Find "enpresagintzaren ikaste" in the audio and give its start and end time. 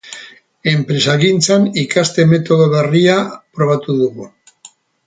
0.71-2.27